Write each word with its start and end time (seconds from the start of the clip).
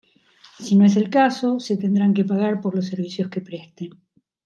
Si 0.57 0.73
no 0.75 0.83
es 0.85 0.95
el 0.97 1.11
caso, 1.11 1.59
se 1.59 1.77
tendrán 1.77 2.15
que 2.15 2.25
pagar 2.25 2.59
por 2.59 2.73
los 2.75 2.87
servicios 2.87 3.29
que 3.29 3.39
preste. 3.41 3.91